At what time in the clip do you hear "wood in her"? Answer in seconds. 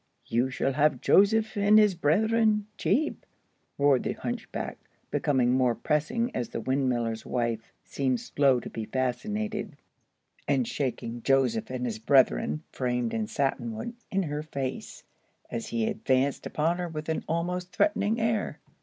13.75-14.41